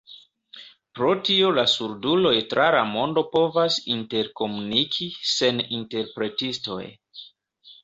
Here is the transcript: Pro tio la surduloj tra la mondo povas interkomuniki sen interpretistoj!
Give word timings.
Pro 0.99 1.09
tio 1.27 1.51
la 1.57 1.65
surduloj 1.73 2.31
tra 2.55 2.65
la 2.77 2.79
mondo 2.95 3.25
povas 3.37 3.79
interkomuniki 3.97 5.11
sen 5.35 5.63
interpretistoj! 5.81 6.83